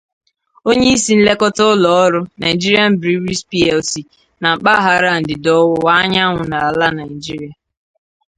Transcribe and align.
onyeisi 0.69 1.11
nlekọta 1.17 1.63
ụlọọrụ 1.73 2.19
'Nigerian 2.25 2.91
Breweries 3.01 3.41
Plc' 3.49 4.01
na 4.41 4.49
mpaghara 4.55 5.11
ndịda-ọwụwa 5.21 5.91
anyanwụ 6.01 6.43
ala 6.65 6.87
Nigeria 6.99 7.53